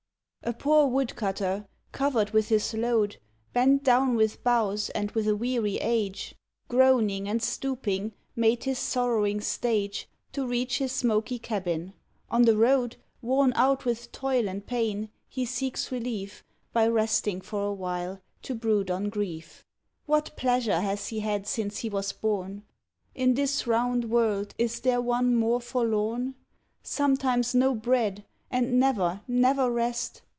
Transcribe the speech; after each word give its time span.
A 0.43 0.53
poor 0.53 0.87
Woodcutter, 0.87 1.67
covered 1.91 2.31
with 2.31 2.49
his 2.49 2.73
load, 2.73 3.17
Bent 3.53 3.83
down 3.83 4.15
with 4.15 4.43
boughs 4.43 4.89
and 4.89 5.11
with 5.11 5.27
a 5.27 5.35
weary 5.35 5.75
age, 5.77 6.33
Groaning 6.67 7.29
and 7.29 7.43
stooping, 7.43 8.13
made 8.35 8.63
his 8.63 8.79
sorrowing 8.79 9.39
stage 9.39 10.09
To 10.33 10.47
reach 10.47 10.79
his 10.79 10.91
smoky 10.91 11.37
cabin; 11.37 11.93
on 12.31 12.41
the 12.41 12.57
road, 12.57 12.95
Worn 13.21 13.53
out 13.55 13.85
with 13.85 14.11
toil 14.11 14.49
and 14.49 14.65
pain, 14.65 15.09
he 15.29 15.45
seeks 15.45 15.91
relief 15.91 16.43
By 16.73 16.87
resting 16.87 17.39
for 17.41 17.61
a 17.63 17.71
while, 17.73 18.19
to 18.41 18.55
brood 18.55 18.89
on 18.89 19.09
grief. 19.11 19.63
What 20.07 20.35
pleasure 20.35 20.81
has 20.81 21.09
he 21.09 21.19
had 21.19 21.45
since 21.45 21.77
he 21.77 21.87
was 21.89 22.13
born? 22.13 22.63
In 23.13 23.35
this 23.35 23.67
round 23.67 24.05
world 24.09 24.55
is 24.57 24.79
there 24.79 25.01
one 25.01 25.35
more 25.35 25.61
forlorn? 25.61 26.33
Sometimes 26.81 27.53
no 27.53 27.75
bread, 27.75 28.25
and 28.49 28.79
never, 28.79 29.21
never 29.27 29.69
rest. 29.71 30.23